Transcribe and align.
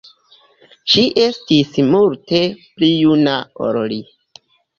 Ŝi 0.93 1.03
estis 1.23 1.77
multe 1.91 2.41
pli 2.79 2.91
juna 2.95 3.37
ol 3.69 3.79
li. 3.95 4.01